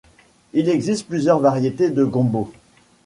Il 0.53 0.67
existe 0.67 1.05
plusieurs 1.07 1.37
variétés 1.37 1.91
de 1.91 2.03
gombo. 2.03 2.51